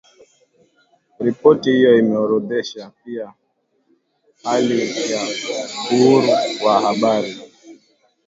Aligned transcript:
Ripoti 1.19 1.71
hiyo 1.71 1.97
imeorodhesha 1.97 2.91
pia 3.03 3.33
hali 4.43 5.11
ya 5.13 5.27
uhuru 5.91 6.29
wa 6.65 6.81
habari 6.81 7.37